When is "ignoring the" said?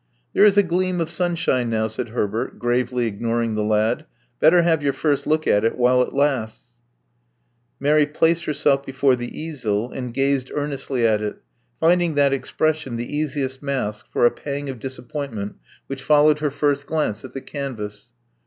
3.05-3.61